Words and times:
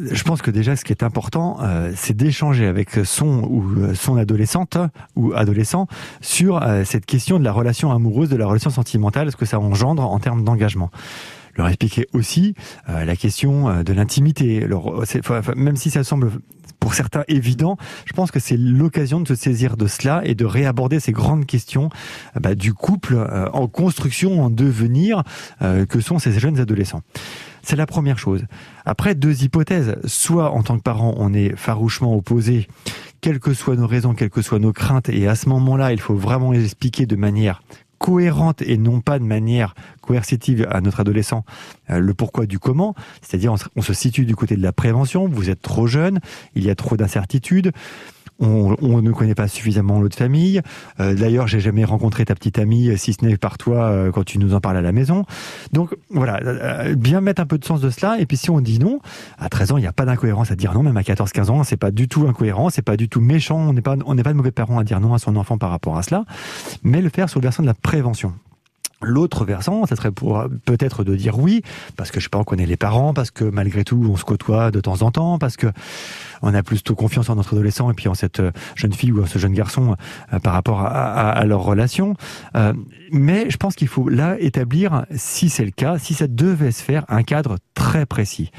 Je 0.00 0.24
pense 0.24 0.42
que 0.42 0.50
déjà, 0.50 0.74
ce 0.74 0.84
qui 0.84 0.92
est 0.92 1.04
important, 1.04 1.58
euh, 1.60 1.92
c'est 1.94 2.16
d'échanger 2.16 2.66
avec 2.66 2.90
son 3.04 3.44
ou 3.44 3.62
euh, 3.78 3.94
son 3.94 4.16
adolescente 4.16 4.76
ou 5.14 5.32
adolescent 5.34 5.86
sur 6.20 6.60
euh, 6.60 6.82
cette 6.84 7.06
question 7.06 7.38
de 7.38 7.44
la 7.44 7.52
relation 7.52 7.92
amoureuse, 7.92 8.28
de 8.28 8.34
la 8.36 8.46
relation 8.46 8.70
sentimentale, 8.70 9.30
ce 9.30 9.36
que 9.36 9.44
ça 9.44 9.60
engendre 9.60 10.02
en 10.02 10.18
termes 10.18 10.42
d'engagement 10.42 10.90
leur 11.56 11.68
expliquer 11.68 12.06
aussi 12.12 12.54
la 12.86 13.16
question 13.16 13.82
de 13.82 13.92
l'intimité. 13.92 14.66
Même 15.56 15.76
si 15.76 15.90
ça 15.90 16.04
semble 16.04 16.30
pour 16.80 16.94
certains 16.94 17.24
évident, 17.28 17.78
je 18.04 18.12
pense 18.12 18.30
que 18.30 18.38
c'est 18.38 18.58
l'occasion 18.58 19.20
de 19.20 19.26
se 19.28 19.34
saisir 19.34 19.76
de 19.76 19.86
cela 19.86 20.20
et 20.24 20.34
de 20.34 20.44
réaborder 20.44 21.00
ces 21.00 21.12
grandes 21.12 21.46
questions 21.46 21.88
bah, 22.38 22.54
du 22.54 22.74
couple 22.74 23.16
en 23.52 23.68
construction, 23.68 24.42
en 24.42 24.50
devenir, 24.50 25.22
que 25.60 26.00
sont 26.00 26.18
ces 26.18 26.38
jeunes 26.38 26.60
adolescents. 26.60 27.02
C'est 27.62 27.76
la 27.76 27.86
première 27.86 28.18
chose. 28.18 28.44
Après, 28.84 29.14
deux 29.14 29.44
hypothèses. 29.44 29.96
Soit 30.04 30.50
en 30.50 30.62
tant 30.62 30.76
que 30.76 30.82
parent, 30.82 31.14
on 31.16 31.32
est 31.32 31.56
farouchement 31.56 32.14
opposé, 32.14 32.68
quelles 33.22 33.40
que 33.40 33.54
soient 33.54 33.76
nos 33.76 33.86
raisons, 33.86 34.12
quelles 34.12 34.28
que 34.28 34.42
soient 34.42 34.58
nos 34.58 34.74
craintes, 34.74 35.08
et 35.08 35.26
à 35.26 35.34
ce 35.34 35.48
moment-là, 35.48 35.94
il 35.94 36.00
faut 36.00 36.14
vraiment 36.14 36.52
expliquer 36.52 37.06
de 37.06 37.16
manière 37.16 37.62
cohérente 37.98 38.62
et 38.62 38.76
non 38.76 39.00
pas 39.00 39.18
de 39.18 39.24
manière 39.24 39.74
coercitive 40.00 40.66
à 40.70 40.80
notre 40.80 41.00
adolescent. 41.00 41.44
Euh, 41.90 41.98
le 41.98 42.14
pourquoi 42.14 42.46
du 42.46 42.58
comment, 42.58 42.94
c'est-à-dire 43.22 43.54
on 43.76 43.82
se 43.82 43.92
situe 43.92 44.24
du 44.24 44.36
côté 44.36 44.56
de 44.56 44.62
la 44.62 44.72
prévention, 44.72 45.28
vous 45.28 45.50
êtes 45.50 45.62
trop 45.62 45.86
jeune, 45.86 46.20
il 46.54 46.64
y 46.64 46.70
a 46.70 46.74
trop 46.74 46.96
d'incertitudes, 46.96 47.72
on, 48.44 49.02
ne 49.02 49.12
connaît 49.12 49.34
pas 49.34 49.48
suffisamment 49.48 50.00
l'autre 50.00 50.16
famille. 50.16 50.60
Euh, 51.00 51.14
d'ailleurs, 51.14 51.48
j'ai 51.48 51.60
jamais 51.60 51.84
rencontré 51.84 52.24
ta 52.24 52.34
petite 52.34 52.58
amie, 52.58 52.96
si 52.96 53.12
ce 53.12 53.24
n'est 53.24 53.36
par 53.36 53.58
toi, 53.58 53.84
euh, 53.84 54.10
quand 54.10 54.24
tu 54.24 54.38
nous 54.38 54.54
en 54.54 54.60
parles 54.60 54.76
à 54.76 54.82
la 54.82 54.92
maison. 54.92 55.24
Donc 55.72 55.94
voilà, 56.10 56.40
euh, 56.44 56.94
bien 56.94 57.20
mettre 57.20 57.42
un 57.42 57.46
peu 57.46 57.58
de 57.58 57.64
sens 57.64 57.80
de 57.80 57.90
cela. 57.90 58.18
Et 58.20 58.26
puis 58.26 58.36
si 58.36 58.50
on 58.50 58.60
dit 58.60 58.78
non, 58.78 59.00
à 59.38 59.48
13 59.48 59.72
ans, 59.72 59.78
il 59.78 59.82
n'y 59.82 59.86
a 59.86 59.92
pas 59.92 60.04
d'incohérence 60.04 60.50
à 60.50 60.56
dire 60.56 60.74
non, 60.74 60.82
même 60.82 60.96
à 60.96 61.02
14-15 61.02 61.50
ans, 61.50 61.64
c'est 61.64 61.76
pas 61.76 61.90
du 61.90 62.08
tout 62.08 62.26
incohérent, 62.28 62.70
c'est 62.70 62.82
pas 62.82 62.96
du 62.96 63.08
tout 63.08 63.20
méchant, 63.20 63.58
on 63.58 63.72
n'est 63.72 63.82
pas, 63.82 63.96
on 64.06 64.14
n'est 64.14 64.22
pas 64.22 64.32
de 64.32 64.36
mauvais 64.36 64.52
parents 64.52 64.78
à 64.78 64.84
dire 64.84 65.00
non 65.00 65.14
à 65.14 65.18
son 65.18 65.36
enfant 65.36 65.58
par 65.58 65.70
rapport 65.70 65.96
à 65.96 66.02
cela, 66.02 66.24
mais 66.82 67.00
le 67.00 67.08
faire 67.08 67.28
sur 67.28 67.40
le 67.40 67.44
versant 67.44 67.62
de 67.62 67.68
la 67.68 67.74
prévention. 67.74 68.32
L'autre 69.04 69.44
versant, 69.44 69.86
ça 69.86 69.96
serait 69.96 70.12
peut-être 70.12 71.04
de 71.04 71.14
dire 71.14 71.38
oui, 71.38 71.62
parce 71.96 72.10
que 72.10 72.20
je 72.20 72.24
sais 72.24 72.30
pas, 72.30 72.38
on 72.38 72.44
connaît 72.44 72.66
les 72.66 72.76
parents, 72.76 73.14
parce 73.14 73.30
que 73.30 73.44
malgré 73.44 73.84
tout, 73.84 74.08
on 74.10 74.16
se 74.16 74.24
côtoie 74.24 74.70
de 74.70 74.80
temps 74.80 75.02
en 75.02 75.10
temps, 75.10 75.38
parce 75.38 75.56
que 75.56 75.68
on 76.42 76.54
a 76.54 76.62
plutôt 76.62 76.94
confiance 76.94 77.30
en 77.30 77.36
notre 77.36 77.54
adolescent 77.54 77.90
et 77.90 77.94
puis 77.94 78.08
en 78.08 78.14
cette 78.14 78.40
euh, 78.40 78.50
jeune 78.76 78.92
fille 78.92 79.12
ou 79.12 79.22
en 79.22 79.26
ce 79.26 79.38
jeune 79.38 79.54
garçon 79.54 79.96
euh, 80.32 80.38
par 80.38 80.52
rapport 80.52 80.82
à, 80.82 81.44
leur 81.44 81.62
relation. 81.62 82.14
Euh, 82.56 82.72
mais 83.12 83.50
je 83.50 83.56
pense 83.56 83.74
qu'il 83.74 83.88
faut 83.88 84.08
là 84.08 84.36
établir, 84.38 85.06
si 85.14 85.48
c'est 85.48 85.64
le 85.64 85.70
cas, 85.70 85.98
si 85.98 86.14
ça 86.14 86.26
devait 86.26 86.72
se 86.72 86.82
faire, 86.82 87.04
un 87.08 87.22
cadre 87.22 87.56
très 87.74 88.06
précis. 88.06 88.50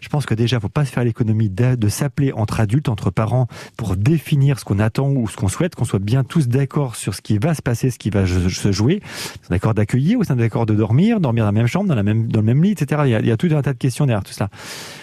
Je 0.00 0.08
pense 0.08 0.26
que 0.26 0.34
déjà, 0.34 0.56
il 0.56 0.60
faut 0.60 0.68
pas 0.68 0.84
se 0.84 0.92
faire 0.92 1.04
l'économie 1.04 1.48
de, 1.48 1.88
s'appeler 1.88 2.32
entre 2.32 2.60
adultes, 2.60 2.88
entre 2.88 3.10
parents, 3.10 3.46
pour 3.76 3.96
définir 3.96 4.58
ce 4.58 4.64
qu'on 4.64 4.78
attend 4.78 5.10
ou 5.10 5.28
ce 5.28 5.36
qu'on 5.36 5.48
souhaite, 5.48 5.74
qu'on 5.74 5.84
soit 5.84 5.98
bien 5.98 6.24
tous 6.24 6.48
d'accord 6.48 6.96
sur 6.96 7.14
ce 7.14 7.20
qui 7.20 7.38
va 7.38 7.54
se 7.54 7.62
passer, 7.62 7.90
ce 7.90 7.98
qui 7.98 8.10
va 8.10 8.26
se 8.26 8.72
jouer. 8.72 9.02
D'accord 9.50 9.74
d'accueillir 9.94 10.18
ou 10.18 10.24
c'est 10.24 10.34
d'accord 10.34 10.66
de 10.66 10.74
dormir, 10.74 11.20
dormir 11.20 11.44
dans 11.44 11.48
la 11.48 11.52
même 11.52 11.66
chambre, 11.66 11.88
dans, 11.88 11.94
le 11.94 12.42
même 12.42 12.62
lit, 12.62 12.72
etc. 12.72 13.02
Il 13.06 13.26
y, 13.26 13.30
a, 13.30 13.36
tout 13.36 13.48
un 13.52 13.62
tas 13.62 13.72
de 13.72 13.78
questions 13.78 14.06
derrière 14.06 14.24
tout 14.24 14.32
ça. 14.32 14.48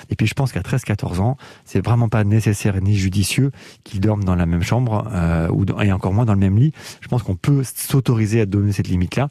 Et 0.09 0.15
puis 0.15 0.27
je 0.27 0.33
pense 0.33 0.51
qu'à 0.51 0.61
13-14 0.61 1.19
ans, 1.19 1.37
c'est 1.65 1.83
vraiment 1.83 2.09
pas 2.09 2.23
nécessaire 2.23 2.79
ni 2.81 2.95
judicieux 2.95 3.51
qu'ils 3.83 4.01
dorment 4.01 4.23
dans 4.23 4.35
la 4.35 4.45
même 4.45 4.63
chambre 4.63 5.09
euh, 5.13 5.49
ou 5.49 5.65
et 5.81 5.91
encore 5.91 6.13
moins 6.13 6.25
dans 6.25 6.33
le 6.33 6.39
même 6.39 6.57
lit. 6.57 6.73
Je 7.01 7.07
pense 7.07 7.23
qu'on 7.23 7.35
peut 7.35 7.63
s'autoriser 7.63 8.41
à 8.41 8.45
donner 8.45 8.71
cette 8.71 8.87
limite-là. 8.87 9.29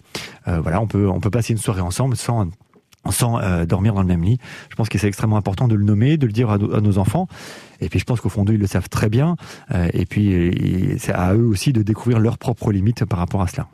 Euh, 0.48 0.60
voilà, 0.60 0.80
on 0.80 0.86
peut 0.86 1.30
passer 1.30 1.52
une 1.52 1.58
soirée 1.58 1.82
ensemble 1.82 2.16
sans 2.16 2.48
sans 3.08 3.40
euh, 3.40 3.64
dormir 3.64 3.94
dans 3.94 4.02
le 4.02 4.06
même 4.06 4.22
lit. 4.22 4.38
Je 4.68 4.76
pense 4.76 4.90
que 4.90 4.98
c'est 4.98 5.08
extrêmement 5.08 5.38
important 5.38 5.68
de 5.68 5.74
le 5.74 5.84
nommer, 5.84 6.18
de 6.18 6.26
le 6.26 6.32
dire 6.32 6.50
à, 6.50 6.58
nos 6.58 6.98
enfants. 6.98 7.28
Et 7.80 7.88
puis 7.88 7.98
je 7.98 8.04
pense 8.04 8.20
qu'au 8.20 8.28
fond 8.28 8.44
d'eux, 8.44 8.52
ils 8.52 8.60
le 8.60 8.66
savent 8.66 8.90
très 8.90 9.08
bien. 9.08 9.36
et 9.94 10.04
puis 10.04 10.96
c'est 10.98 11.14
à 11.14 11.32
eux 11.34 11.46
aussi 11.46 11.72
de 11.72 11.82
découvrir 11.82 12.20
leurs 12.20 12.36
propres 12.36 12.72
limites 12.72 13.06
par 13.06 13.18
rapport 13.18 13.40
à 13.40 13.46
cela. 13.46 13.68